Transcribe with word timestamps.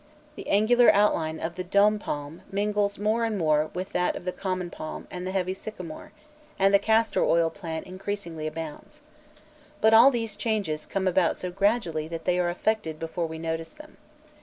The 0.35 0.47
angular 0.49 0.91
outline 0.91 1.39
of 1.39 1.53
the 1.53 1.63
dom 1.63 1.99
palni 1.99 2.39
mingles 2.51 2.97
more 2.97 3.23
and 3.23 3.37
more 3.37 3.69
with 3.75 3.91
that 3.91 4.15
of 4.15 4.25
the 4.25 4.31
common 4.31 4.71
palm 4.71 5.05
and 5.11 5.21
of 5.21 5.25
the 5.25 5.31
heavy 5.31 5.53
sycamore, 5.53 6.11
and 6.57 6.73
the 6.73 6.79
castor 6.79 7.23
oil 7.23 7.51
plant 7.51 7.85
increasingly 7.85 8.47
abounds. 8.47 9.03
But 9.79 9.93
all 9.93 10.09
these 10.09 10.35
changes 10.35 10.87
come 10.87 11.07
about 11.07 11.37
so 11.37 11.51
gradually 11.51 12.07
that 12.07 12.25
they 12.25 12.39
are 12.39 12.49
effected 12.49 12.97
before 12.97 13.27
we 13.27 13.37
notice 13.37 13.73
them. 13.73 13.97